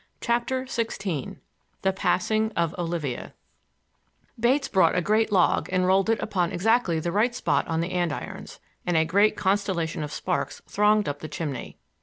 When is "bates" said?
4.39-4.67